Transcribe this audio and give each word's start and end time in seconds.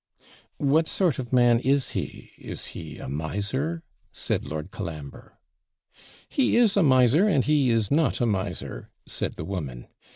'What 0.57 0.87
sort 0.87 1.19
of 1.19 1.31
a 1.31 1.35
man 1.35 1.59
is 1.59 1.91
he; 1.91 2.31
Is 2.39 2.65
he 2.73 2.97
a 2.97 3.07
miser?' 3.07 3.83
said 4.11 4.47
Lord 4.47 4.71
Colambre. 4.71 5.37
'He 6.27 6.57
is 6.57 6.75
a 6.75 6.81
miser, 6.81 7.27
and 7.27 7.45
he 7.45 7.69
is 7.69 7.91
not 7.91 8.19
a 8.19 8.25
miser,' 8.25 8.89
said 9.05 9.33
the 9.35 9.45
woman. 9.45 9.87